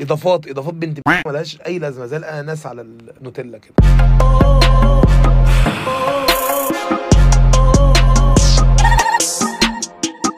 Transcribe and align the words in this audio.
اضافات 0.00 0.48
إضافات 0.48 0.74
بنت 0.74 1.00
ملهاش 1.26 1.58
أي 1.66 1.78
لازمة 1.78 2.06
زي 2.06 2.16
الأناناس 2.16 2.66
على 2.66 2.82
النوتيلا 2.82 3.58
كده. 3.58 3.74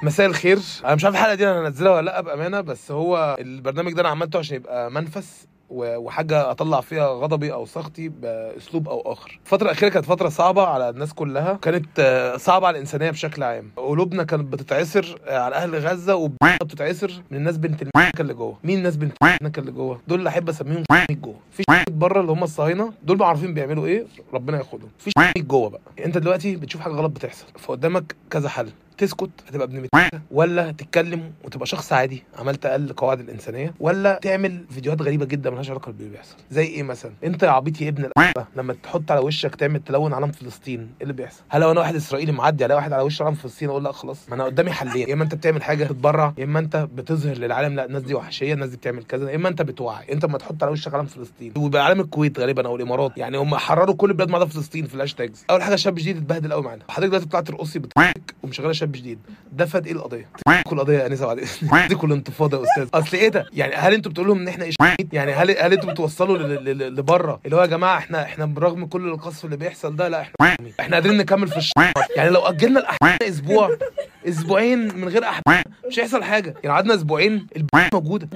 مساء 0.02 0.26
الخير. 0.26 0.58
أنا 0.84 0.94
مش 0.94 1.04
عارف 1.04 1.16
الحلقة 1.16 1.34
دي 1.34 1.50
أنا 1.50 1.68
هنزلها 1.68 1.92
ولا 1.92 2.04
لأ 2.04 2.20
بأمانة 2.20 2.60
بس 2.60 2.90
هو 2.90 3.36
البرنامج 3.40 3.92
ده 3.92 4.00
أنا 4.00 4.08
عملته 4.08 4.38
عشان 4.38 4.56
يبقى 4.56 4.90
منفس. 4.90 5.46
وحاجة 5.72 6.50
أطلع 6.50 6.80
فيها 6.80 7.08
غضبي 7.08 7.52
أو 7.52 7.66
سخطي 7.66 8.08
بأسلوب 8.08 8.88
أو 8.88 9.00
آخر. 9.12 9.38
الفترة 9.44 9.66
الأخيرة 9.66 9.90
كانت 9.90 10.04
فترة 10.06 10.28
صعبة 10.28 10.66
على 10.66 10.88
الناس 10.88 11.12
كلها. 11.12 11.58
كانت 11.62 11.86
آه، 11.98 12.36
صعبة 12.36 12.66
على 12.66 12.74
الإنسانية 12.74 13.10
بشكل 13.10 13.42
عام. 13.42 13.70
قلوبنا 13.76 14.22
كانت 14.24 14.52
بتتعسر 14.52 15.18
آه، 15.26 15.38
على 15.38 15.54
أهل 15.56 15.74
غزة 15.76 16.14
وبتتعسر 16.14 17.12
من 17.30 17.38
الناس 17.38 17.56
بنت 17.56 17.82
اللي 18.20 18.34
جوه. 18.34 18.58
مين 18.64 18.78
الناس 18.78 18.96
بنت 18.96 19.12
اللي 19.58 19.70
جوه؟ 19.72 20.00
دول 20.08 20.18
اللي 20.18 20.28
أحب 20.28 20.48
أسميهم 20.48 20.84
جوه. 21.10 21.34
في 21.50 21.62
بره 21.90 22.20
اللي 22.20 22.32
هم 22.32 22.42
الصهاينة 22.44 22.92
دول 23.02 23.18
ما 23.18 23.26
عارفين 23.26 23.54
بيعملوا 23.54 23.86
إيه 23.86 24.06
ربنا 24.34 24.58
ياخدهم. 24.58 24.90
في 24.98 25.10
جوه 25.42 25.70
بقى. 25.70 25.80
أنت 26.04 26.18
دلوقتي 26.18 26.56
بتشوف 26.56 26.80
حاجة 26.80 26.92
غلط 26.92 27.10
بتحصل 27.10 27.46
فقدامك 27.58 28.16
كذا 28.30 28.48
حل. 28.48 28.68
تسكت 28.98 29.30
هتبقى 29.48 29.66
ابن 29.66 29.88
ولا 30.30 30.70
تتكلم 30.70 31.32
وتبقى 31.44 31.66
شخص 31.66 31.92
عادي 31.92 32.22
عملت 32.38 32.66
أقل 32.66 32.92
قواعد 32.92 33.20
الإنسانية. 33.20 33.74
ولا 33.80 34.18
تعمل 34.22 34.64
فيديوهات 34.70 35.02
غريبة 35.02 35.24
جدا 35.24 35.50
ملهاش 35.50 35.70
علاقة 35.70 35.92
باللي 35.92 36.10
بيحصل. 36.10 36.36
زي 36.50 36.64
إيه 36.64 36.82
مثلا؟ 36.82 37.12
أنت 37.24 37.42
يا 37.42 37.50
عبيط 37.50 37.80
يا 37.80 37.88
ابن 37.88 38.10
لما 38.56 38.72
تحط 38.82 39.10
على 39.10 39.20
وشك 39.20 39.54
تعمل 39.54 39.80
تلون 39.84 40.12
علم 40.12 40.32
فلسطين 40.32 40.80
إيه 40.80 41.02
اللي 41.02 41.12
بيحصل؟ 41.12 41.42
هل 41.48 41.60
لو 41.60 41.70
أنا 41.70 41.80
واحد 41.80 41.94
إسرائيلي 41.94 42.32
معدي 42.32 42.64
على 42.64 42.74
واحد 42.74 42.92
على 42.92 43.02
وش 43.02 43.22
علم 43.22 43.34
فلسطين؟ 43.34 43.68
أقول 43.68 43.84
لا 43.84 43.92
خلاص. 43.92 44.28
ما 44.28 44.34
أنا 44.34 44.44
قدامي 44.44 44.70
حلين. 44.70 45.08
يا 45.08 45.14
إما 45.14 45.24
أنت 45.24 45.34
بتعمل 45.34 45.62
حاجة 45.62 45.84
تتبرع 45.84 46.34
يا 46.38 46.44
إما 46.44 46.58
أنت 46.58 46.76
بتظهر 46.76 47.36
للعالم 47.36 47.74
لا 47.74 47.84
الناس 47.84 48.02
دي 48.02 48.14
وحشية 48.14 48.54
الناس 48.54 48.68
دي 48.70 48.76
بتعمل 48.76 49.04
كذا 49.04 49.30
يا 49.30 49.36
إما 49.36 49.48
أنت 49.48 49.62
بتوعي. 49.62 50.12
أنت 50.12 50.24
ما 50.24 50.38
تحط 50.38 50.62
على 50.62 50.72
وشك 50.72 50.94
علم 50.94 51.06
فلسطين. 51.06 51.52
ويبقى 51.56 51.86
علم 51.86 52.00
الكويت 52.00 52.38
غالبا 52.38 52.66
أو 52.66 52.76
الإمارات. 52.76 53.12
يعني 53.16 53.36
هم 53.38 53.56
حرروا 53.56 53.94
كل 53.94 54.10
البلاد 54.10 54.28
ما 54.28 54.36
عدا 54.36 54.46
فلسطين 54.46 54.86
في 54.86 54.94
ال 54.94 54.99
hashtags. 54.99 55.44
أول 55.50 55.62
حاجة 55.62 55.76
شاب 55.76 55.94
جديد 55.94 56.16
اتبهدل 56.16 56.52
قوي 56.52 56.62
معانا. 56.62 56.82
حضرتك 56.88 57.10
دلوقتي 57.10 57.28
طلعت 57.28 57.46
ترقصي 57.46 57.78
بتضحك 57.78 58.34
ومشغلة 58.42 58.72
شاب 58.82 58.92
جديد. 58.92 59.18
ده 59.52 59.66
فاد 59.66 59.86
إيه 59.86 59.92
القضية؟ 59.92 60.28
كل 60.66 60.78
قضية 60.78 60.98
يا 60.98 61.06
انسه 61.06 61.26
بعد 61.26 61.88
دي 61.88 61.94
كل 61.94 62.12
انتفاضة 62.12 62.58
يا 62.58 62.62
أستاذ. 62.62 62.88
أصل 62.94 63.16
إيه 63.16 63.28
ده؟ 63.28 63.46
يعني 63.52 63.74
هل 63.74 63.94
أنتوا 63.94 64.10
بتقولوا 64.10 64.34
لهم 64.34 64.42
إن 64.42 64.48
إحنا 64.48 64.66
يعني 65.12 65.32
هل 65.32 65.50
هل 65.50 65.72
أنتوا 65.72 65.90
بتوصلوا 65.90 66.38
لبره؟ 66.38 67.40
اللي 67.44 67.56
هو 67.56 67.60
يا 67.60 67.66
جماعة 67.66 67.98
إحنا 67.98 68.22
إحنا 68.22 68.44
برغم 68.46 68.86
كل 68.86 69.08
القصف 69.08 69.44
اللي 69.44 69.56
بيحصل 69.56 69.96
ده 69.96 70.08
لا 70.08 70.20
إحنا 70.20 70.58
إحنا 70.80 70.96
قادرين 70.96 71.16
نكمل 71.16 71.48
في 71.48 71.56
الشهر. 71.56 71.92
يعني 72.16 72.30
لو 72.30 72.40
أجلنا 72.40 72.80
الاحوال 72.80 73.22
أسبوع. 73.22 73.78
أسبوعين 74.28 74.78
من 74.96 75.08
غير 75.08 75.24
احوال 75.24 75.62
مش 75.88 75.98
هيحصل 76.00 76.22
حاجة. 76.24 76.54
يعني 76.64 76.68
قعدنا 76.76 76.94
أسبوعين 76.94 77.46
موجودة 77.94 78.28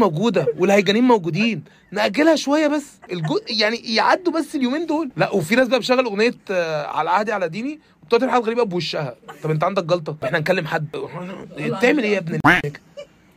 موجودة 0.00 0.46
والهيجانين 0.58 1.04
موجودين. 1.04 1.64
نأجلها 1.92 2.36
شوية 2.36 2.66
بس. 2.66 2.86
الجو 3.12 3.38
يعني 3.50 3.76
يعدوا 3.94 4.32
بس 4.32 4.54
اليومين 4.54 4.86
دول. 4.86 5.10
لا 5.16 5.30
وفي 5.34 5.56
ناس 5.56 5.68
بقى 5.68 5.78
بتشغل 5.78 6.04
أغنية 6.04 6.34
آه، 6.50 6.86
على 6.86 7.10
عهدي 7.10 7.32
على 7.32 7.48
ديني 7.48 7.80
وبتقعد 8.02 8.20
تعمل 8.20 8.32
حاجات 8.32 8.46
غريبة 8.46 8.62
بوشها. 8.62 9.14
طب 9.42 9.50
أنت 9.50 9.64
عندك 9.64 9.84
جلطة؟ 9.84 10.16
إحنا 10.24 10.38
نكلم 10.38 10.66
حد. 10.66 10.86
بتعمل 11.58 12.02
إيه 12.02 12.12
يا 12.14 12.18
ابن 12.18 12.38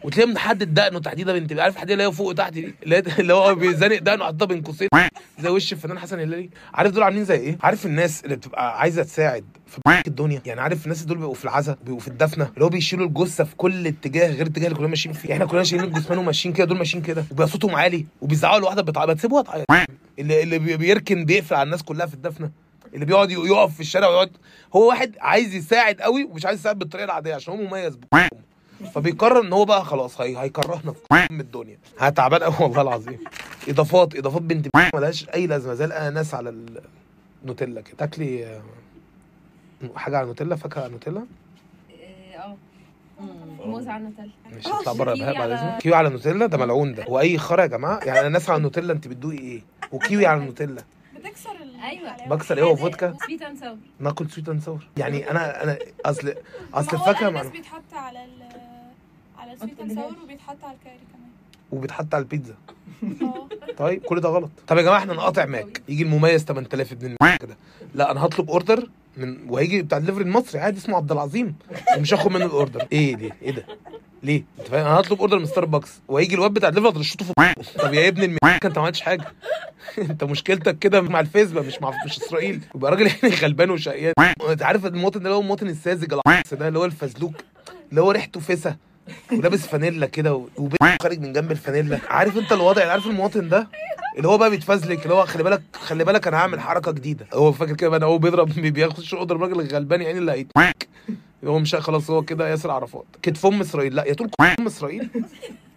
وتلاقيه 0.04 0.32
محدد 0.34 0.74
دقنه 0.74 1.00
تحديدا 1.00 1.34
بنت 1.40 1.60
عارف 1.60 1.76
الحديدة 1.76 1.94
اللي 1.94 2.04
هي 2.08 2.12
فوق 2.12 2.28
وتحت 2.28 2.54
دي؟ 2.54 2.76
اللي 3.20 3.34
هو 3.34 3.56
بيزنق 3.56 3.98
دقنه 4.00 4.24
حاططها 4.26 4.46
بين 4.46 4.62
قوسين. 4.62 4.88
زي 5.40 5.50
وش 5.50 5.74
الفنان 5.74 6.00
حسن 6.00 6.20
هلالي. 6.20 6.50
عارف 6.74 6.92
دول 6.92 7.04
عاملين 7.04 7.26
زي 7.26 7.36
إيه؟ 7.36 7.58
عارف 7.62 7.86
الناس 7.86 8.24
اللي 8.24 8.36
بتبقى 8.36 8.80
عايزة 8.80 9.04
تساعد 9.04 9.46
في 9.68 10.08
الدنيا؟ 10.08 10.42
يعني 10.46 10.62
عارف 10.62 10.84
الناس 10.84 11.04
دول 11.04 11.18
بيبقوا 11.18 11.34
في 11.34 11.46
العزا 11.46 11.78
بيبقوا 11.86 12.00
في 12.00 12.08
الدفنة 12.08 12.50
اللي 12.54 12.66
هو 12.66 12.70
بيشيلوا 12.70 13.06
الجثة 13.08 13.44
في 13.44 13.56
كل 13.56 13.88
اتجاه 13.88 14.28
غير 14.30 14.42
الاتجاه 14.42 14.66
اللي 14.68 14.76
كلنا 14.78 14.88
ماشيين 14.90 15.14
فيه. 15.16 15.34
إحنا 15.34 15.46
كلنا 15.46 15.64
شايلين 15.64 15.88
الجثمان 15.90 16.18
وماشيين 16.18 16.54
كده 16.54 16.66
دول 16.68 16.78
ماشيين 16.78 17.04
كده. 17.04 17.22
وبيبقى 17.32 17.48
صوتهم 17.48 17.76
عالي 17.76 18.06
وبيزعقوا 18.22 18.60
لواحده 18.60 18.82
بتعيط 18.82 19.08
ما 19.08 19.14
تسيبوها 19.14 19.42
تعيط. 19.44 19.66
اللي 20.20 20.44
اللي 20.44 20.60
بي- 20.60 20.78
بيركن 20.78 21.26
بيقفل 21.26 21.56
على 21.56 21.64
الناس 21.64 21.84
كلها 21.84 22.06
في 22.06 22.14
الدفنة. 22.14 22.52
اللي 22.94 23.06
بيقعد 23.06 23.32
يقف 23.32 23.74
في 23.74 23.80
الشارع 23.80 24.08
ويقعد 24.08 24.32
هو 24.76 24.88
واحد 24.90 25.16
عايز 25.22 25.56
يساعد 25.56 26.02
قوي 26.02 26.24
ومش 26.24 26.46
عايز 26.46 26.60
يساعد 26.60 26.80
بالطريقة 26.80 27.06
العادية 27.06 27.36
عشان 27.36 27.54
هو 27.54 27.62
مميز 27.62 27.96
بكم. 27.96 28.18
فبيقرر 28.84 29.42
إن 29.42 29.54
هو 29.54 29.66
بقى 29.66 29.86
خلاص 29.86 30.22
هي 30.22 30.38
هيكرهنا 30.38 30.92
في 30.94 31.14
ام 31.32 31.40
الدنيا. 31.40 31.78
هتعبان 32.00 32.44
قوي 32.44 32.56
والله 32.60 32.82
العظيم. 32.82 33.20
إضافات 33.70 34.16
إضافات 34.16 34.42
بنت 34.42 34.68
ملهاش 34.96 35.30
أي 35.30 35.48
لازمة 35.48 35.74
زي 35.74 35.86
الأناناس 35.86 36.34
على 36.34 36.56
النوتيلا 37.44 37.82
كده. 37.82 37.98
تاكلي 37.98 38.46
آه، 38.46 38.62
حاجة 39.96 40.18
على 40.18 40.28
نوتيلا؟ 40.28 40.56
فاكهة 40.56 40.82
على 40.84 40.92
نوتيلا؟ 40.92 41.26
آه. 42.38 42.56
موز 43.66 43.88
على 43.88 43.98
النوتيلا 44.04 44.30
مش 44.58 44.68
هطلع 44.68 44.94
بره 44.94 45.14
بهاء 45.14 45.38
بعد 45.38 45.50
اذنك 45.52 45.78
كيوي 45.82 45.96
على 45.96 46.10
نوتيلا؟ 46.10 46.46
ده 46.46 46.58
ملعون 46.58 46.94
ده. 46.96 47.06
why 47.08 47.38
خرا 47.38 47.62
يا 47.62 47.68
جماعة؟ 47.68 48.00
يعني 48.04 48.20
اناناس 48.20 48.50
على 48.50 48.58
النوتيلا 48.58 48.94
أنت 48.94 49.08
بتدوقي 49.08 49.38
إيه؟ 49.38 49.62
وكيوي 49.92 50.26
على 50.26 50.40
النوتيلا 50.42 50.84
بتكسر 51.16 51.50
ال... 51.52 51.76
أيوه. 51.84 52.28
بكسر 52.28 52.58
إيه 52.58 52.64
هو؟ 52.64 52.76
فودكا؟ 52.76 53.18
sweet 53.26 53.42
and 53.42 53.58
sour 53.60 53.78
ناكل 54.00 54.30
sweet 54.30 54.50
and 54.50 54.62
sour 54.62 54.88
يعني 54.98 55.32
أنا 55.32 55.64
أنا 55.64 55.78
اصل 56.06 56.34
أصل 56.74 56.98
ما 56.98 57.04
هو 57.04 57.10
الفاكهة 57.10 57.20
الاناناس 57.30 57.46
مع- 57.46 57.52
بيتحط 57.52 57.82
ال 59.54 59.58
sweet 59.58 59.80
and 59.80 59.94
sour 59.94 60.16
وبيتحط 60.24 60.64
على 60.64 60.74
الكاري 60.74 61.00
كمان. 61.14 61.30
وبيتحط 61.72 62.16
على 62.16 62.22
البيتزا. 62.22 62.56
آه. 63.22 63.48
طيب 63.78 64.02
كل 64.02 64.22
ده 64.22 64.30
غلط. 64.30 64.50
طب 64.68 64.78
يا 64.78 64.82
جماعة 64.82 64.98
إحنا 64.98 65.14
نقاطع 65.14 65.46
ماك. 65.46 65.82
يجي 65.90 66.04
المميز 66.04 66.44
8000 66.44 66.92
ابن 66.92 67.16
كده 67.42 67.58
لا 67.96 68.12
أنا 68.12 68.26
هطلب 68.26 68.50
order 68.50 68.90
من 69.18 69.38
وهيجي 69.50 69.82
بتاع 69.82 69.98
الليفري 69.98 70.24
المصري 70.24 70.60
عادي 70.62 70.78
اسمه 70.78 70.98
عبد 70.98 71.12
العظيم. 71.12 71.56
ومش 71.98 72.14
هاخد 72.14 72.32
منه 72.32 72.46
ال 72.46 72.52
order. 72.52 72.88
إيه 72.92 73.16
ليه؟ 73.16 73.32
إيه 73.42 73.52
ده؟ 73.52 73.66
ليه؟ 74.24 74.44
أنت 74.60 74.68
فاهم؟ 74.68 74.86
أنا 74.86 75.00
هطلب 75.00 75.20
order 75.20 75.40
من 75.40 75.46
ستاربكس 75.46 76.02
وهيجي 76.08 76.36
الواد 76.36 76.52
بتاع 76.54 76.70
الليفري 76.70 76.98
ارشطه 76.98 77.26
في. 77.26 77.34
طب 77.80 77.94
يا 77.94 78.08
ابن 78.08 78.24
الم... 78.24 78.38
أنت 78.44 78.78
ما 78.78 78.84
عملتش 78.84 79.02
حاجة. 79.02 79.26
أنت 80.10 80.24
مشكلتك 80.24 80.80
كده 80.80 81.02
مع 81.02 81.20
الفيسبا 81.20 81.62
مش 81.62 81.82
مع 81.82 81.92
مش 82.06 82.18
إسرائيل. 82.18 82.62
يبقى 82.76 82.92
راجل 82.92 83.08
يعني 83.24 83.36
غلبان 83.36 83.70
وشقيان. 83.72 84.14
أنت 84.50 84.64
عارف 84.64 84.86
المواطن 84.86 85.20
ده 85.20 85.26
اللي 85.26 85.36
هو 85.36 85.42
المواطن 85.42 85.68
الساذج 85.68 86.08
ده 86.52 86.68
اللي 86.68 86.80
هو 86.80 86.86
الفزلوك. 86.86 87.34
اللي 87.90 88.02
هو 88.02 88.12
ريحته 88.12 88.40
فسا 88.40 88.76
ولابس 89.32 89.60
فانيلا 89.68 90.06
كده 90.06 90.34
و- 90.36 90.48
وبيت 90.58 91.02
خارج 91.02 91.20
من 91.20 91.34
جنب 91.34 91.52
الفانيلا. 91.52 92.00
عارف 92.10 92.38
انت 92.38 92.52
الوضع 92.52 92.92
عارف 92.92 93.08
المواطن 93.08 93.50
ده؟ 93.50 93.68
اللي 94.18 94.28
هو 94.28 94.38
بقى 94.38 94.50
بيتفزلك 94.50 95.04
اللي 95.04 95.14
هو 95.14 95.26
خلي 95.26 95.44
بالك 95.44 95.62
خلي 95.74 96.04
بالك 96.04 96.28
أنا 96.28 96.38
هعمل 96.38 96.60
حركة 96.60 96.92
جديدة. 96.92 97.28
هو 97.34 97.52
فاكر 97.52 97.74
كده 97.76 97.98
إن 97.98 98.04
هو 98.04 98.18
بيضرب 98.18 98.50
بياخد 98.54 99.04
اوردر 99.14 99.36
الراجل 99.36 99.60
الغلبان 99.60 100.02
يعني 100.02 100.18
اللي 100.18 100.32
هيتمك 100.32 100.88
هو 101.46 101.60
مش 101.60 101.76
خلاص 101.76 102.10
هو 102.10 102.22
كده 102.22 102.50
ياسر 102.50 102.72
عرفات. 102.72 103.06
كتف 103.22 103.46
أم 103.46 103.62
إسرائيل 103.62 103.96
لا 103.96 104.06
يا 104.08 104.14
تقول 104.14 104.30
أم 104.60 104.66
إسرائيل؟ 104.66 105.10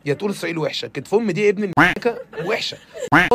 يا 0.04 0.14
تقول 0.14 0.30
إسرائيل 0.30 0.58
وحشة. 0.58 0.88
كتف 0.88 1.14
ام 1.14 1.30
دي 1.30 1.48
ابن 1.48 1.62
الملكة 1.78 2.18
وحشة. 2.44 2.76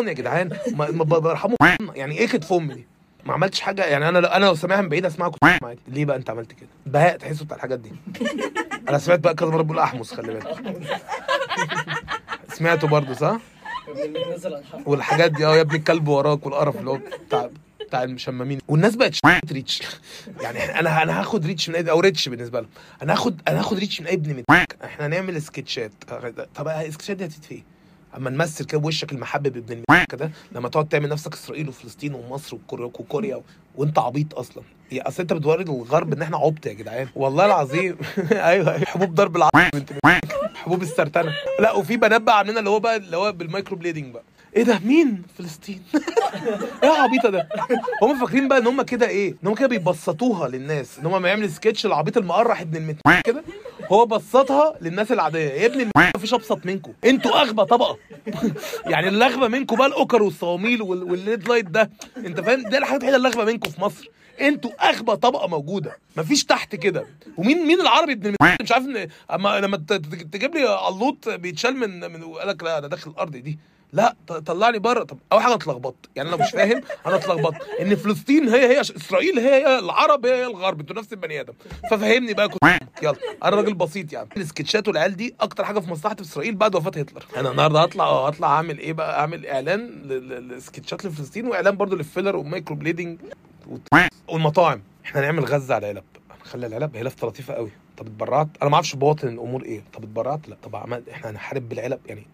يا 0.07 0.13
جدعان 0.13 0.49
ما 0.73 1.03
برحموا 1.03 1.57
يعني 1.95 2.17
إيه 2.17 2.27
كتف 2.27 2.53
ام 2.53 2.71
دي؟ 2.71 2.85
ما 3.25 3.33
عملتش 3.33 3.59
حاجة؟ 3.61 3.85
يعني 3.85 4.09
أنا 4.09 4.37
أنا 4.37 4.45
لو 4.45 4.55
سامعها 4.55 4.81
من 4.81 4.89
بعيد 4.89 5.05
اسمعها 5.05 5.29
كنت 5.29 5.41
ليه 5.87 6.05
بقى 6.05 6.17
أنت 6.17 6.29
عملت 6.29 6.51
كده؟ 6.51 6.69
بهاء 6.85 7.17
تحسوا 7.17 7.45
بتاع 7.45 7.55
الحاجات 7.57 7.79
دي. 7.79 7.91
أنا 8.91 8.99
سمعت 8.99 9.19
بقى 9.19 9.35
كذا 9.35 9.49
مرة 9.49 9.61
بقول 9.61 9.79
احمس 9.79 10.13
خلي 10.13 10.33
بالك. 10.33 10.77
سمعته 12.57 12.87
برضه 12.87 13.13
صح؟ 13.13 13.37
والحاجات 14.85 15.31
دي 15.31 15.45
آه 15.45 15.55
يا 15.55 15.61
ابني 15.61 15.77
الكلب 15.77 16.07
وراك 16.07 16.45
والقرف 16.45 16.75
اللي 16.75 16.89
هو 16.89 16.99
بتاع 17.27 17.49
بتاع 17.87 18.03
المشممين. 18.03 18.59
والناس 18.67 18.95
بقت 18.95 19.15
ريتش. 19.51 19.81
يعني 20.41 20.79
أنا 20.79 21.03
أنا 21.03 21.19
هاخد 21.19 21.45
ريتش 21.45 21.69
من 21.69 21.75
اي 21.75 21.91
أو 21.91 21.99
ريتش 21.99 22.29
بالنسبة 22.29 22.59
لهم. 22.59 22.69
أنا 23.01 23.13
هاخد 23.13 23.41
أنا 23.47 23.59
هاخد 23.59 23.79
ريتش 23.79 24.01
من 24.01 24.07
أي 24.07 24.13
ابن 24.13 24.35
من 24.35 24.43
إحنا 24.83 25.05
هنعمل 25.05 25.41
سكتشات. 25.41 25.91
طب 26.55 26.67
السكتشات 26.67 27.17
دي 27.17 27.25
هتفيد 27.25 27.43
في 27.43 27.51
إيه؟ 27.51 27.63
أما 28.17 28.29
نمثل 28.29 28.65
كده 28.65 28.79
بوشك 28.81 29.11
المحبب 29.11 29.57
ابن 29.57 29.83
الملك 29.89 30.15
ده 30.15 30.31
لما 30.51 30.69
تقعد 30.69 30.89
تعمل 30.89 31.09
نفسك 31.09 31.33
إسرائيل 31.33 31.69
وفلسطين 31.69 32.13
ومصر 32.13 32.57
وكوريا 32.71 33.35
و... 33.35 33.43
وأنت 33.75 33.99
عبيط 33.99 34.35
أصلا. 34.35 34.63
يا 34.91 35.07
أصل 35.07 35.21
أنت 35.21 35.33
بتوري 35.33 35.63
الغرب 35.63 36.13
إن 36.13 36.21
إحنا 36.21 36.37
عبط 36.37 36.65
يا 36.65 36.73
جدعان. 36.73 37.07
والله 37.15 37.45
العظيم. 37.45 37.97
أيوه 38.31 38.73
أيوة. 38.73 38.85
حبوب 38.85 39.15
ضرب 39.15 39.37
انت 39.75 39.89
حبوب 40.55 40.81
السرطانه 40.81 41.33
لا 41.59 41.71
وفي 41.71 41.97
بنات 41.97 42.21
بقى 42.21 42.37
عاملين 42.37 42.57
اللي 42.57 42.69
هو 42.69 42.79
بقى 42.79 42.95
اللي 42.95 43.17
هو 43.17 43.31
بالمايكرو 43.31 43.77
بليدنج 43.77 44.13
بقى. 44.13 44.23
إيه 44.55 44.63
ده؟ 44.63 44.79
مين؟ 44.79 45.23
فلسطين. 45.37 45.83
إيه 46.83 46.89
العبيطة 46.95 47.29
ده؟ 47.29 47.49
هم 48.03 48.19
فاكرين 48.19 48.47
بقى 48.47 48.57
إن 48.57 48.67
هم 48.67 48.81
كده 48.81 49.07
إيه؟ 49.07 49.35
إن 49.43 49.47
هم 49.47 49.55
كده 49.55 49.67
بيبسطوها 49.67 50.47
للناس. 50.47 50.99
إن 50.99 51.05
هم 51.05 51.21
ما 51.21 51.29
يعمل 51.29 51.51
سكتش 51.51 51.85
العبيط 51.85 52.17
المقرح 52.17 52.61
ابن 52.61 52.75
المت 52.77 52.97
كده. 53.25 53.43
هو 53.91 54.05
بسطها 54.05 54.75
للناس 54.81 55.11
العادية. 55.11 55.39
يا 55.49 55.65
ابن 55.65 55.81
الم... 55.81 55.91
مفيش 56.15 56.33
أبسط 56.33 56.65
منكم. 56.65 56.93
أنتوا 57.05 57.41
أغبى 57.41 57.65
طبقة. 57.65 57.97
يعني 58.91 59.07
اللي 59.07 59.25
اغبى 59.25 59.47
منكم 59.47 59.75
بقى 59.75 59.87
الأوكر 59.87 60.23
والصواميل 60.23 60.81
وال... 60.81 61.03
والليد 61.03 61.47
لايت 61.47 61.65
ده. 61.65 61.91
انت 62.17 62.41
فاهم؟ 62.41 62.61
ده 62.61 62.77
الحاجات 62.77 63.03
الوحيدة 63.03 63.17
اللي 63.17 63.27
اغبى 63.27 63.51
منكم 63.51 63.69
في 63.69 63.81
مصر. 63.81 64.09
أنتوا 64.41 64.89
أغبى 64.89 65.15
طبقة 65.15 65.47
موجودة. 65.47 65.97
مفيش 66.17 66.45
تحت 66.45 66.75
كده. 66.75 67.05
ومين 67.37 67.67
مين 67.67 67.81
العربي 67.81 68.13
ابن 68.13 68.35
مش 68.61 68.71
عارف 68.71 68.85
ان 68.85 69.07
أما 69.31 69.59
لما 69.59 69.77
تجيب 70.31 70.55
لي 70.55 70.67
علوط 70.67 71.29
بيتشال 71.29 71.75
من 71.77 71.99
من 71.99 72.23
قال 72.23 72.47
لك 72.47 72.63
لا 72.63 72.79
ده 72.79 72.87
داخل 72.87 73.11
الأرض 73.11 73.31
دي. 73.31 73.59
لا 73.93 74.15
طلعني 74.45 74.79
بره. 74.79 75.03
طب 75.03 75.17
أول 75.31 75.41
حاجة 75.41 75.53
اتلخبطت. 75.53 76.09
يعني 76.15 76.29
أنا 76.29 76.37
مش 76.43 76.49
فاهم 76.51 76.81
أنا 77.05 77.15
اتلخبطت. 77.15 77.57
إن 77.81 77.95
فلسطين 77.95 78.49
هي 78.49 78.67
هي 78.75 78.81
إسرائيل 78.81 79.39
هي 79.39 79.53
هي 79.65 79.79
العرب 79.79 80.25
هي 80.25 80.33
هي 80.35 80.45
الغرب. 80.45 80.79
أنتوا 80.79 80.95
نفس 80.95 81.13
البني 81.13 81.41
آدم. 81.41 81.53
ففهمني 81.91 82.33
بقى 82.33 82.49
كنت. 82.49 82.63
يلا. 83.03 83.15
أنا 83.43 83.55
راجل 83.55 83.73
بسيط 83.73 84.13
يعني. 84.13 84.29
السكتشات 84.37 84.87
والعيال 84.87 85.15
دي 85.15 85.35
أكتر 85.41 85.65
حاجة 85.65 85.79
في 85.79 85.89
مصلحه 85.89 86.15
إسرائيل 86.21 86.55
بعد 86.55 86.75
وفاة 86.75 86.91
هتلر. 86.99 87.25
أنا 87.37 87.51
النهارده 87.51 87.81
هطلع 87.81 88.27
هطلع 88.27 88.47
أعمل 88.47 88.79
إيه 88.79 88.93
بقى؟ 88.93 89.19
أعمل 89.19 89.45
إعلان 89.45 89.87
ل- 90.05 90.29
ل- 90.29 90.47
لسكتشات 90.57 91.05
لفلسطين 91.05 91.47
وإعلان 91.47 91.77
برضو 91.77 91.95
لل 91.95 92.03
filler 92.03 92.27
وال 92.27 92.35
microblading 92.35 93.19
والمطاعم. 94.27 94.81
إحنا 95.05 95.21
نعمل 95.21 95.45
غزة 95.45 95.75
على 95.75 95.91
العلب. 95.91 96.05
هنخلي 96.41 96.67
العلب 96.67 96.95
هي 96.95 97.03
لفة 97.03 97.27
لطيفة 97.27 97.53
قوي. 97.53 97.71
طب 97.97 98.05
اتبرعت؟ 98.07 98.47
أنا 98.61 98.69
ما 98.69 98.75
أعرفش 98.75 98.95
بواطن 98.95 99.27
الأمور 99.27 99.63
إيه. 99.63 99.83
طب 99.93 100.03
اتبرعت؟ 100.03 100.49
لا. 100.49 100.57
طب 100.63 100.75
عمل 100.75 101.03
إحنا 101.11 101.29
هنحارب 101.29 101.69
بالعلب. 101.69 101.99
يعني 102.05 102.27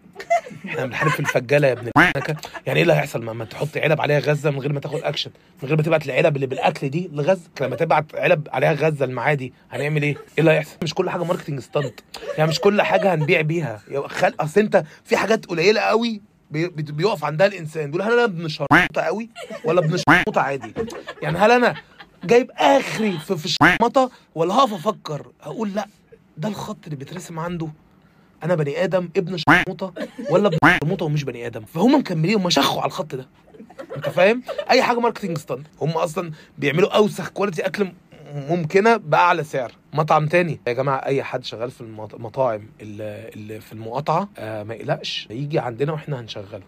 إحنا 0.66 0.86
بنحارب 0.86 1.10
في 1.10 1.20
الفجالة 1.20 1.68
يا 1.68 1.72
ابن 1.72 1.90
يعني 2.66 2.76
إيه 2.76 2.82
اللي 2.82 2.92
هيحصل؟ 2.92 3.20
لما 3.22 3.44
تحط 3.44 3.76
علب 3.76 4.00
عليها 4.00 4.18
غزة 4.18 4.50
من 4.50 4.58
غير 4.58 4.72
ما 4.72 4.80
تاخد 4.80 5.00
اكشن 5.02 5.30
من 5.62 5.68
غير 5.68 5.76
ما 5.76 5.82
تبعت 5.82 6.06
العلب 6.06 6.36
اللي 6.36 6.46
بالأكل 6.46 6.88
دي 6.88 7.10
لغزة. 7.12 7.50
لما 7.60 7.76
تبعت 7.76 8.14
علب 8.14 8.48
عليها 8.52 8.72
غزة 8.72 9.04
المعادي 9.04 9.52
هنعمل 9.70 10.02
إيه؟ 10.02 10.10
إيه 10.16 10.18
اللي 10.38 10.50
هيحصل؟ 10.50 10.76
مش 10.82 10.94
كل 10.94 11.10
حاجة 11.10 11.24
marketing 11.24 11.60
stunt 11.60 12.00
يعني 12.38 12.50
مش 12.50 12.60
كل 12.60 12.82
حاجة 12.82 13.14
هنبيع 13.14 13.40
بيها. 13.40 13.80
خل... 14.06 14.34
أصل 14.40 14.60
انت 14.60 14.84
في 15.04 15.16
حاجات 15.16 15.46
قليلة 15.46 15.80
قوي 15.80 16.20
بي- 16.50 16.68
بي- 16.68 16.92
بيقف 16.92 17.24
عندها 17.24 17.46
الإنسان. 17.46 17.90
بيقول 17.90 18.02
هل 18.02 18.12
أنا 18.12 18.24
ابن 18.24 18.48
قوي 19.02 19.28
ولا 19.64 19.80
ابن 19.80 19.96
عادي؟ 20.38 20.74
يعني 21.22 21.38
هل 21.38 21.50
أنا 21.50 21.74
جايب 22.24 22.50
آخري 22.56 23.18
في 23.18 23.36
في 23.36 23.48
ولا 24.34 24.54
هقف 24.54 24.72
أفكر؟ 24.74 25.26
أقول 25.42 25.74
لأ 25.74 25.86
ده 26.36 26.48
الخط 26.48 26.78
اللي 26.84 26.96
بيترسم 26.96 27.38
عنده. 27.38 27.68
أنا 28.44 28.54
بني 28.54 28.84
آدم 28.84 29.08
ابن 29.16 29.36
شرموطه 29.36 29.92
ولا 30.30 30.46
ابن 30.48 30.58
شرموطه 30.82 31.04
ومش 31.04 31.24
بني 31.24 31.46
آدم. 31.46 31.64
فهم 31.64 31.94
مكملين 31.94 32.34
هم 32.34 32.50
شخوا 32.50 32.80
على 32.80 32.88
الخط 32.88 33.14
ده. 33.14 33.28
انت 33.96 34.08
فاهم؟ 34.08 34.42
اي 34.70 34.82
حاجة 34.82 35.00
marketing 35.00 35.38
stunt 35.38 35.66
هم 35.80 35.90
أصلا 35.90 36.30
بيعملوا 36.58 36.96
اوسخ 36.96 37.28
quality 37.28 37.66
اكل 37.66 37.88
ممكنة 38.34 38.96
بأعلى 38.96 39.44
سعر. 39.44 39.72
مطعم 39.92 40.26
تاني. 40.26 40.60
يا 40.66 40.72
جماعة 40.72 40.96
أي 40.96 41.22
حد 41.22 41.44
شغال 41.44 41.70
في 41.70 41.80
المط- 41.80 42.14
المطاعم 42.14 42.62
اللي, 42.80 43.60
في 43.60 43.72
المقاطعة 43.72 44.28
آه 44.38 44.62
ما 44.62 44.74
يقلقش. 44.74 45.28
يجي 45.30 45.58
عندنا 45.58 45.92
وإحنا 45.92 46.20
هنشغله. 46.20 46.62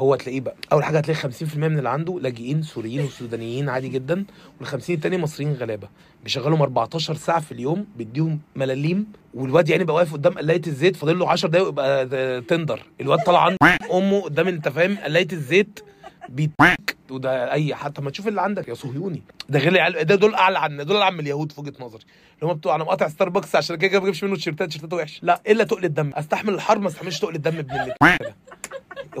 هو 0.00 0.14
تلاقيه 0.14 0.40
بقى 0.40 0.54
أول 0.72 0.84
حاجة 0.84 0.98
هتلاقي 0.98 1.20
50% 1.32 1.56
من 1.56 1.78
اللي 1.78 1.88
عنده 1.88 2.20
لاجئين 2.20 2.62
سوريين 2.62 3.04
وسودانيين 3.04 3.68
عادي 3.68 3.88
جدا 3.88 4.24
وال50 4.62 4.90
التاني 4.90 5.18
مصريين 5.18 5.52
غلابة. 5.52 5.88
بيشغلهم 6.24 6.62
14 6.62 7.14
ساعة 7.14 7.40
في 7.40 7.52
اليوم 7.52 7.86
بيديهم 7.96 8.40
ملاليم 8.56 9.06
والواد 9.34 9.68
يعني 9.68 9.84
بقى 9.84 9.94
واقف 9.96 10.12
قدام 10.12 10.32
قلاية 10.32 10.62
الزيت 10.66 10.96
فاضل 10.96 11.18
له 11.18 11.28
10 11.28 11.48
دقايق 11.48 11.68
يبقى 11.68 12.40
tender. 12.40 12.82
الواد 13.00 13.18
طالع 13.18 13.44
عنده 13.44 13.58
أمه 13.92 14.20
قدام 14.20 14.48
أنت 14.48 14.68
فاهم؟ 14.68 14.96
قلاية 15.04 15.28
الزيت 15.32 15.80
بيتك. 16.28 16.96
وده 17.10 17.52
أي 17.52 17.74
حتى 17.74 18.02
ما 18.02 18.10
تشوف 18.10 18.28
اللي 18.28 18.40
عندك 18.40 18.68
يا 18.68 18.74
صهيوني. 18.74 19.22
ده 19.48 19.58
غير 19.58 19.72
العيال 19.72 20.04
ده 20.04 20.14
دول 20.14 20.34
ألعن 20.34 20.76
دول 20.76 20.96
ألعن 20.96 21.14
من 21.14 21.20
اليهود 21.20 21.52
في 21.52 21.60
وجهة 21.60 21.74
نظري. 21.80 22.02
اللي 22.40 22.52
هم 22.52 22.56
بتوع 22.56 22.74
أنا 22.74 22.84
مقاطع 22.84 23.08
ستاربكس 23.08 23.56
عشان 23.56 23.76
كده 23.76 23.92
ما 23.92 23.98
بجيبش 23.98 24.24
منه 24.24 24.34
تيشيرتات 24.34 24.68
تيشيرتاته 24.68 24.96
وحشة. 24.96 25.20
لا 25.24 25.40
إلا 25.48 25.64
تقل 25.64 25.84
الدم. 25.84 26.10
أستحمل 26.14 26.54
الحر 26.54 26.78
ما 26.78 26.88
أستحملش 26.88 27.18
تقل 27.18 27.34
الدم 27.34 27.58
ابن 27.58 27.80
اللي 27.80 27.94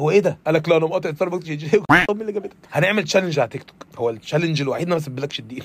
هو 0.00 0.10
إيه 0.10 0.20
ده؟ 0.20 0.38
قال 0.46 0.54
لك 0.54 0.68
لا 0.68 0.76
أنا 0.76 0.86
مقاطع 0.86 1.12
ستاربكس 1.12 1.48
امي 2.10 2.20
اللي 2.20 2.32
جابتك؟ 2.32 2.56
هنعمل 2.72 3.04
challenge 3.04 3.38
على 3.38 3.48
تيك 3.48 3.62
توك 3.62 3.76
هو 3.98 4.10
ال 4.10 4.15
challenge 4.15 4.60
الوحيد 4.62 4.82
إن 4.86 4.92
أنا 4.92 4.94
ما 4.94 5.00
اسيبلكش 5.02 5.38
الدقيق 5.40 5.64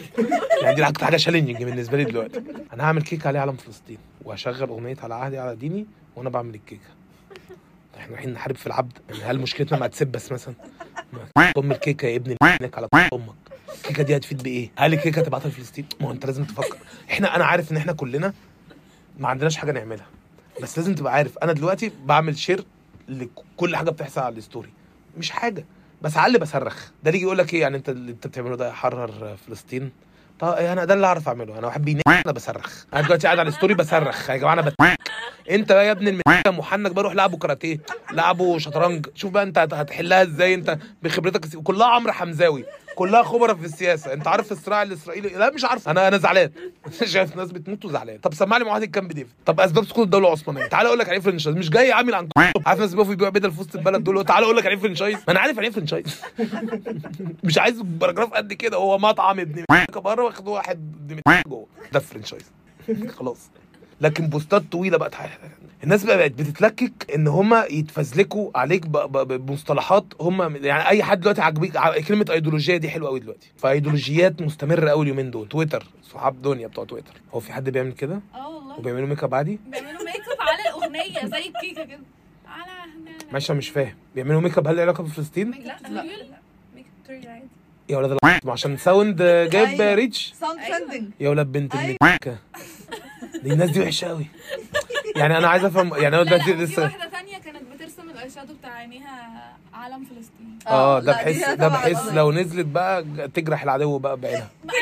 يعني 0.64 0.76
دي 0.76 0.88
أكتر 0.88 1.06
حاجة 1.06 1.16
challenging 1.16 1.63
بالنسبة 1.64 1.98
لي 1.98 2.04
دلوقتي. 2.04 2.42
أنا 2.74 2.84
هعمل 2.84 3.02
كيك 3.02 3.28
عليه 3.28 3.40
علم 3.40 3.56
فلسطين 3.56 3.98
وهشغل 4.26 4.70
أغنية 4.70 4.96
على 5.04 5.16
عهدي 5.16 5.38
على 5.38 5.56
ديني 5.56 5.86
وأنا 6.16 6.30
بعمل 6.30 6.56
الكيكه 6.56 6.90
إحنا 7.98 8.12
رايحين 8.16 8.34
نحارب 8.34 8.56
في 8.56 8.68
العبد. 8.68 8.98
يعني 9.10 9.24
هل 9.24 9.40
مشكلتنا 9.40 9.80
مع 9.80 9.88
تسبس 9.88 10.32
مثلا؟ 10.32 10.54
ما 11.38 11.52
ضم 11.58 11.72
الكيكه 11.72 12.06
يا 12.08 12.16
ابني 12.16 12.36
هناك 12.44 12.78
على 12.78 12.88
أمك. 13.14 13.34
الكيكه 13.78 14.04
دي 14.04 14.16
هتفيد 14.18 14.44
بإيه؟ 14.44 14.72
هل 14.78 14.94
الكيكه 14.94 15.20
هتبعتها 15.20 15.50
لفلسطين؟ 15.50 15.86
ما 16.02 16.08
هو 16.08 16.12
أنت 16.12 16.26
لازم 16.26 16.44
تفكر. 16.44 16.78
إحنا 17.12 17.36
أنا 17.36 17.46
عارف 17.46 17.72
إن 17.72 17.78
إحنا 17.78 17.94
كلنا 17.94 18.34
ما 19.20 19.28
عندناش 19.28 19.58
حاجة 19.58 19.72
نعملها. 19.72 20.06
بس 20.62 20.78
لازم 20.78 20.96
تبقى 20.96 21.14
عارف. 21.14 21.38
أنا 21.38 21.54
دلوقتي 21.54 21.92
بعمل 22.06 22.38
share 22.38 22.66
لكل 23.09 23.75
حاجة 23.75 23.89
بتحصل 23.89 24.21
على 24.21 24.38
ال 24.38 24.42
story. 24.42 24.70
مش 25.17 25.31
حاجة. 25.31 25.65
بس 26.01 26.17
على 26.17 26.38
بصرخ. 26.39 26.89
ده 27.03 27.09
اللي 27.12 27.21
يقول 27.21 27.38
لك 27.38 27.53
إيه 27.53 27.62
يعني 27.62 27.77
أنت 27.77 27.89
اللي 27.89 28.12
أنت 28.12 28.27
بتعمله 28.27 28.55
ده 28.55 28.67
يحرر 28.69 29.35
فلسطين؟ 29.47 29.91
طب 30.39 30.47
أنا 30.47 30.85
ده 30.85 30.93
اللي 30.93 31.07
أعرف 31.07 31.27
أعمله. 31.27 31.59
أنا 31.59 31.67
واحد 31.67 31.85
بينام 31.85 32.01
أنا 32.07 32.31
بصرخ. 32.33 32.83
أنا 32.93 33.01
دلوقتي 33.01 33.27
قاعد 33.27 33.39
على 33.39 33.50
ال 33.50 33.53
story 33.53 33.74
بصرخ. 33.74 34.29
يا 34.29 34.35
جماعة 34.38 34.53
أنا 34.53 34.62
بتنك 34.62 34.97
أنت 35.51 35.71
بقى 35.71 35.85
يا 35.88 35.91
ابن 35.91 36.07
المنكه 36.07 36.51
محنك 36.51 36.91
بقى 36.91 37.03
روح 37.03 37.13
لعبوا 37.13 37.38
كاراتيه 37.39 37.79
لعبوا 38.12 38.59
شطرنج. 38.59 39.07
شوف 39.15 39.31
بقى 39.31 39.43
أنت 39.43 39.57
هت- 39.57 39.74
هتحلها 39.74 40.21
إزاي؟ 40.24 40.53
أنت 40.53 40.77
بخبرتك 41.03 41.57
كلها 41.63 41.88
عمرو 41.88 42.12
حمزاوي. 42.13 42.65
كلها 42.96 43.24
خبراء 43.24 43.56
في 43.56 43.66
السياسة. 43.66 44.14
انت 44.14 44.28
عارف 44.28 44.52
الصراع 44.52 44.82
الإسرائيلي؟ 44.84 45.30
لا 45.30 45.50
مش 45.52 45.66
عارف 45.66 45.90
أنا 45.90 46.08
أنا 46.08 46.18
زعلان. 46.18 46.52
شايف 47.04 47.36
ناس 47.36 47.52
بتموت 47.52 47.86
وزعلان. 47.86 48.18
طب 48.18 48.34
سمع 48.34 48.58
لي 48.58 48.66
معاهده 48.66 48.86
كامب 48.86 49.12
ديفيد 49.12 49.34
طب 49.46 49.60
أسباب 49.60 49.86
سقوط 49.86 50.00
الدولة 50.06 50.28
العثمانيه 50.28 50.66
تعال 50.66 50.86
أقول 50.86 51.00
لك 51.00 51.06
يعني 51.06 51.18
إيه 51.18 51.24
franchise. 51.24 51.55
مش 51.58 51.70
جاي 51.70 51.92
عامل 51.92 52.16
عن 52.16 52.30
عارف 52.66 52.80
ناس 52.80 52.94
بيقفوا 52.94 53.14
يبيعوا 53.14 53.32
بدل 53.34 53.52
في 53.52 53.62
وسط 53.62 53.75
البلد 53.75 54.04
دول. 54.04 54.25
تعال 54.25 54.44
أقول 54.44 54.58
لك 54.58 54.64
يعني 54.64 54.75
إيه 54.75 54.82
franchise. 54.82 55.15
ما 55.16 55.24
أنا 55.30 55.40
عارف 55.40 55.56
يعني 55.56 55.68
إيه 55.68 55.74
franchise. 55.74 56.22
مش 57.44 57.58
عايز 57.58 57.82
paragraph 57.82 58.34
قد 58.34 58.54
كده. 58.54 58.78
هو 58.78 58.98
مطعم 58.98 59.40
ابن 59.40 59.64
بره 59.96 60.24
واخد 60.24 60.48
واحد 60.48 61.12
جوه. 61.48 61.68
ده 61.94 62.00
franchise. 62.00 62.51
خلاص. 63.18 63.50
لكن 64.02 64.28
بوستات 64.28 64.64
طويلة 64.72 64.98
بقى 64.98 65.10
تعالى. 65.10 65.32
الناس 65.84 66.04
بقى 66.04 66.18
بقت 66.18 66.32
بتتلكك 66.32 67.12
إن 67.16 67.28
هم 67.28 67.54
يتفزلكوا 67.72 68.52
عليك 68.56 68.88
ب- 68.88 68.98
ب- 69.18 69.46
بمصطلحات 69.46 70.06
هم 70.22 70.56
يعني 70.66 70.88
أي 70.90 71.04
حد 71.04 71.20
دلوقتي 71.20 71.42
عاجبيك 71.42 71.78
ع- 71.78 72.00
كلمة 72.00 72.25
ايديولوجيه 72.32 72.78
دي 72.78 72.90
حلوة 72.90 73.10
قوي 73.10 73.20
دلوقتي. 73.20 73.52
فايديولوجيات 73.58 74.42
مستمرة 74.42 74.90
قوي 74.90 75.04
اليومين 75.04 75.32
دول. 75.32 75.48
تويتر. 75.48 75.86
صحاب 76.12 76.42
دنيا 76.42 76.68
بتوع 76.68 76.86
تويتر. 76.86 77.14
هو 77.34 77.40
في 77.40 77.54
حد 77.54 77.70
بيعمل 77.70 77.92
كده؟ 77.92 78.20
آه 78.36 78.50
والله. 78.50 78.80
وبيعملوا 78.80 79.08
ميك 79.08 79.24
اب 79.24 79.36
عادي؟ 79.36 79.60
بيعملوا 79.72 79.92
ميك 80.04 80.16
اب 80.16 80.38
على 80.40 80.62
الأغنية 80.70 81.25
زي 81.32 81.48
الكيكة 81.48 81.84
كده. 81.86 82.00
على 82.48 82.72
هنا. 82.72 83.32
ماشي 83.34 83.54
مش 83.54 83.70
فاهم. 83.70 83.96
بيعملوا 84.16 84.42
ميك 84.42 84.58
اب 84.58 84.68
هل 84.68 84.75
له 84.75 84.82
علاقة 84.82 85.04
بفلسطين؟ 85.04 85.52
لا. 85.52 85.78
لا 85.90 86.04
makeup 86.03 87.08
tutorial 87.08 87.27
عادي 87.28 87.46
يا 87.90 87.98
ولاد 87.98 88.18
عشان 88.48 88.78
sound 88.77 89.22
جايب. 89.52 89.82
reach 89.82 90.34
sound 90.39 90.60
trending 90.67 91.10
يا 91.20 91.30
ولاد 91.30 91.52
بنت 91.52 91.75
أيوة. 91.75 91.98
الناس 93.54 93.70
دي 93.70 93.80
وحشة 93.82 94.08
قوي 94.08 94.25
يعني 95.16 95.38
أنا 95.38 95.48
عايز 95.48 95.66
أفهم 95.66 95.94
يعني 95.96 96.16
أنا 96.16 96.24
دلوقتي 96.24 96.52
لا 96.54 96.58
في 96.58 96.64
لسه. 96.64 96.82
واحدة 96.84 97.10
ثانية 97.10 97.38
كانت 97.38 97.64
بترسم 97.74 98.10
ال 98.10 98.29
eye 98.29 98.38
shadow 98.38 98.53
بتاع 98.54 98.72
عينيها 98.72 99.54
علم 99.74 100.04
فلسطين 100.06 100.45
آه 100.67 101.00
ده 101.00 101.13
هي 101.13 101.39
ده 101.39 101.55
طبعاً 101.55 101.69
بحيث 101.69 101.98
قضية. 102.00 102.15
لو 102.15 102.31
نزلت 102.31 102.65
بقى 102.65 103.03
تجرح 103.34 103.63
العدو 103.63 103.98
بقى 103.98 104.17
بعينها. 104.17 104.50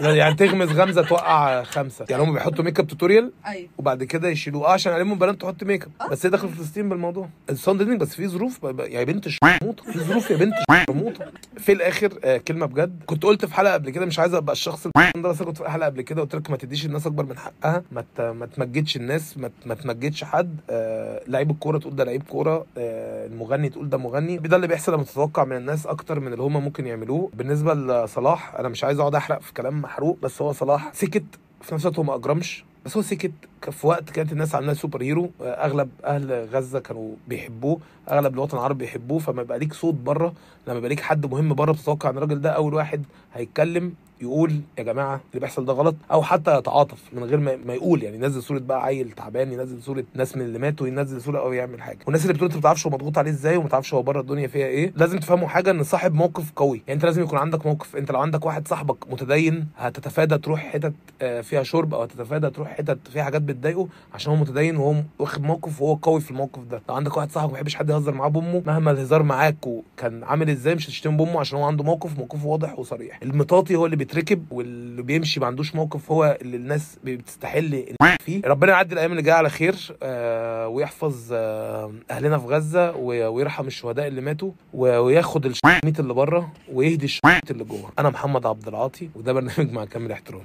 أيوه. 0.00 0.14
يعني 0.14 0.34
تغمز 0.34 0.72
غمزة 0.72 1.02
توقع 1.02 1.62
خمسة. 1.62 2.04
يعني 2.10 2.22
هم 2.22 2.32
بيحطوا 2.32 2.64
makeup 2.64 2.86
tutorial 2.86 3.32
أيوه. 3.46 3.68
وبعد 3.78 4.04
كده 4.04 4.28
يشيلوه. 4.28 4.66
آه 4.68 4.72
عشان 4.72 4.92
يعلموا 4.92 5.14
البنات 5.14 5.40
تحط 5.40 5.64
ميك 5.64 5.84
اب 6.00 6.10
بس 6.10 6.26
هي 6.26 6.30
داخل 6.30 6.48
فلسطين 6.48 6.88
بالموضوع. 6.88 7.28
ال 7.50 7.55
sound 7.55 7.78
designing 7.78 8.00
بس 8.02 8.14
في 8.14 8.28
ظروف 8.28 8.60
يا 8.64 9.04
بنت 9.04 9.26
الشرموطه 9.26 9.92
في 9.92 9.98
ظروف 9.98 10.30
يا 10.30 10.36
بنت 10.36 10.54
الشرموطه 10.70 11.24
في 11.58 11.72
الآخر 11.72 12.12
آه 12.24 12.36
كلمة 12.36 12.66
بجد. 12.66 13.02
كنت 13.06 13.22
قلت 13.22 13.44
في 13.44 13.54
حلقة 13.54 13.72
قبل 13.74 13.90
كده 13.90 14.06
مش 14.06 14.18
عايز 14.18 14.34
أبقى 14.34 14.52
الشخص 14.52 14.86
ال- 14.86 14.92
ده 15.22 15.28
بس 15.28 15.42
كنت 15.42 15.58
في 15.58 15.70
حلقة 15.70 15.86
قبل 15.86 16.02
كده 16.02 16.22
قلت 16.22 16.34
لك 16.34 16.50
ما 16.50 16.56
تديش 16.56 16.86
الناس 16.86 17.06
أكبر 17.06 17.24
من 17.26 17.38
حقها. 17.38 17.82
ما 17.92 18.04
ت- 18.16 18.20
ما 18.20 18.46
تمجدش 18.46 18.96
الناس 18.96 19.38
ما 19.66 19.74
تمجدش 19.74 20.24
حد. 20.24 20.56
آه 20.70 21.20
لعيب 21.28 21.50
الكورة 21.50 21.78
تقول 21.78 21.96
ده 21.96 22.04
لعيب 22.04 22.22
كورة. 22.22 22.66
آه 22.78 23.26
المغني 23.26 23.68
تقول 23.68 23.88
ده 23.88 23.98
مغني. 23.98 24.36
ده 24.36 24.56
اللي 24.56 24.66
بيحصل 24.66 24.92
لما 24.94 25.04
تتوقع 25.06 25.44
من 25.44 25.56
الناس 25.56 25.86
أكتر 25.86 26.20
من 26.20 26.32
اللي 26.32 26.42
هم 26.42 26.64
ممكن 26.64 26.86
يعملوه. 26.86 27.30
بالنسبة 27.34 27.74
لصلاح 27.74 28.54
أنا 28.54 28.68
مش 28.68 28.84
عايز 28.84 29.00
أقعد 29.00 29.14
أحرق 29.14 29.40
في 29.40 29.52
كلام 29.52 29.82
محروق 29.82 30.18
بس 30.22 30.42
هو 30.42 30.52
صلاح 30.52 30.90
سكت 30.94 31.24
في 31.60 31.74
نفس 31.74 31.84
الوقت 31.86 31.98
هو 31.98 32.04
ما 32.04 32.14
أجرمش. 32.14 32.64
بس 32.84 32.96
هو 32.96 33.02
سكت 33.02 33.32
في 33.70 33.86
وقت 33.86 34.10
كانت 34.10 34.32
الناس 34.32 34.54
عاملاه 34.54 34.72
سوبر 34.72 35.02
هيرو. 35.02 35.30
أغلب 35.40 35.88
أهل 36.04 36.48
غزة 36.52 36.78
كانوا 36.80 37.14
بيحبوه 37.28 37.78
أغلب 38.10 38.34
الوطن 38.34 38.56
العربي 38.58 38.84
بيحبوه. 38.84 39.18
فما 39.18 39.42
يبقى 39.42 39.58
ليك 39.58 39.72
صوت 39.72 39.94
بره 39.94 40.32
لما 40.66 40.76
يبقى 40.78 40.88
ليك 40.88 41.00
حد 41.00 41.26
مهم 41.26 41.54
بره 41.54 41.72
بتتوقع 41.72 42.10
إن 42.10 42.16
الراجل 42.16 42.40
ده 42.40 42.50
أول 42.50 42.74
واحد 42.74 43.04
هيتكلم 43.34 43.94
يقول 44.20 44.60
يا 44.78 44.82
جماعة 44.82 45.20
اللي 45.30 45.40
بيحصل 45.40 45.64
ده 45.64 45.72
غلط 45.72 45.94
أو 46.12 46.22
حتى 46.22 46.58
يتعاطف 46.58 46.98
من 47.12 47.24
غير 47.24 47.38
ما, 47.38 47.56
ما 47.56 47.74
يقول. 47.74 48.02
يعني 48.02 48.16
ينزل 48.16 48.42
صورة 48.42 48.58
بقى 48.58 48.84
عيل 48.84 49.10
تعبان 49.10 49.52
ينزل 49.52 49.82
صورة 49.82 50.04
ناس 50.14 50.36
من 50.36 50.42
اللي 50.42 50.58
ماتوا 50.58 50.86
ينزل 50.88 51.22
صورة 51.22 51.38
أو 51.40 51.52
يعمل 51.52 51.82
حاجة. 51.82 51.98
والناس 52.06 52.22
اللي 52.22 52.32
بتقول 52.32 52.46
أنت 52.48 52.56
ما 52.56 52.62
تعرفش 52.62 52.86
هو 52.86 52.92
مضغوط 52.92 53.18
عليه 53.18 53.30
إزاي 53.30 53.56
وما 53.56 53.68
تعرفش 53.68 53.94
هو 53.94 54.02
بره 54.02 54.20
الدنيا 54.20 54.46
فيها 54.46 54.66
إيه 54.66 54.92
لازم 54.96 55.18
تفهموا 55.18 55.48
حاجة 55.48 55.70
إن 55.70 55.82
صاحب 55.82 56.14
موقف 56.14 56.52
قوي. 56.56 56.76
يعني 56.86 56.92
أنت 56.96 57.04
لازم 57.04 57.22
يكون 57.22 57.38
عندك 57.38 57.66
موقف. 57.66 57.96
أنت 57.96 58.10
لو 58.12 58.20
عندك 58.20 58.46
واحد 58.46 58.68
صاحبك 58.68 59.10
متدين 59.12 59.66
هتتفادى 59.76 60.38
تروح 60.38 60.60
حتت 60.66 60.92
آه، 61.22 61.40
فيها 61.40 61.62
شرب 61.62 61.94
أو 61.94 62.02
هتتفادى 62.02 62.50
تروح 62.50 62.68
حتت 62.68 62.98
فيها 63.12 63.22
حاجات 63.22 63.42
بتضايقه 63.42 63.88
عشان 64.14 64.32
هو 64.32 64.38
متدين 64.38 64.76
وهو 64.76 64.94
واخد 65.18 65.42
موقف 65.42 65.82
وهو 65.82 65.94
قوي 65.94 66.20
في 66.20 66.30
الموقف 66.30 66.62
ده. 66.62 66.82
لو 66.88 66.94
عندك 66.94 67.16
واحد 67.16 67.30
صاحبك 67.30 67.48
ما 67.50 67.52
بيحبش 67.52 67.74
حد 67.76 67.90
يهزر 67.90 68.14
معاه 68.14 68.28
بأمه 68.28 68.62
مهما 68.66 68.90
الهزار 68.90 69.22
معاك 69.22 69.66
وكان 69.66 70.24
عامل 70.24 70.50
إزاي 70.50 70.74
مش 70.74 70.86
هتشتم 70.86 71.16
بأمه 71.16 71.40
عشان 71.40 71.58
هو 71.58 71.64
عنده 71.64 71.84
موقف 71.84 72.18
موقفه 72.18 72.46
واضح 72.46 72.78
وصريح. 72.78 73.18
المطاطي 73.22 73.76
هو 73.76 73.84
اللي 73.86 73.96
بيتركب 74.10 74.44
واللي 74.52 75.02
بيمشي 75.02 75.40
ما 75.40 75.46
عندوش 75.46 75.74
موقف 75.74 76.10
هو 76.12 76.38
اللي 76.42 76.56
الناس 76.56 76.96
بتستحل 77.04 77.84
فيه. 78.26 78.40
ربنا 78.44 78.72
يعدي 78.72 78.92
الأيام 78.94 79.10
اللي 79.10 79.22
جاية 79.22 79.34
على 79.34 79.50
خير 79.50 79.96
آه 80.02 80.68
ويحفظ 80.68 81.28
آه 81.32 81.92
أهلنا 82.10 82.38
في 82.38 82.46
غزة 82.46 82.96
ويرحم 82.96 83.66
الشهداء 83.66 84.06
اللي 84.06 84.20
ماتوا 84.20 84.50
وياخد 84.74 85.46
الشميت 85.46 86.00
اللي 86.00 86.14
بره 86.14 86.52
ويهدي 86.72 87.04
الشميت 87.04 87.50
اللي 87.50 87.64
جوه. 87.64 87.90
أنا 87.98 88.10
محمد 88.10 88.46
عبد 88.46 88.68
العاطي 88.68 89.08
وده 89.14 89.32
برنامج 89.32 89.72
مع 89.72 89.84
كامل 89.84 90.12
احترامي. 90.12 90.44